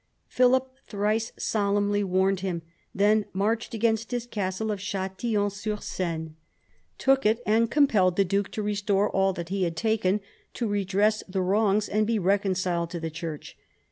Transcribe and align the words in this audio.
l 0.01 0.07
Philip 0.25 0.77
thrice 0.87 1.31
solemnly 1.37 2.03
warned 2.03 2.39
him, 2.39 2.63
then 2.91 3.25
marched 3.33 3.75
against 3.75 4.09
his 4.09 4.25
castle 4.25 4.71
of 4.71 4.79
Chatillon 4.79 5.51
sur 5.51 5.77
Seine, 5.77 6.31
38 6.33 6.33
PHILIP 6.33 6.33
AUGUSTUS 6.33 6.33
chap. 6.57 6.97
took 6.97 7.25
it, 7.27 7.43
and 7.45 7.69
compelled 7.69 8.15
the 8.15 8.25
duke 8.25 8.49
to 8.49 8.63
restore 8.63 9.11
all 9.11 9.31
that 9.33 9.49
he 9.49 9.61
had 9.61 9.77
taken, 9.77 10.19
to 10.55 10.65
redress 10.67 11.21
the 11.29 11.43
wrongs, 11.43 11.87
and 11.87 12.07
be 12.07 12.17
reconciled 12.17 12.89
to 12.89 12.99
the 12.99 13.11
Church. 13.11 13.55